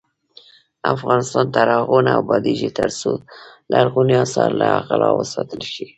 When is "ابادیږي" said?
2.21-2.69